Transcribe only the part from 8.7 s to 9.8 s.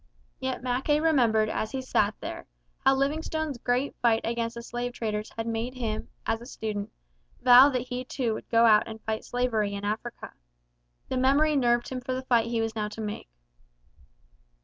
and fight slavery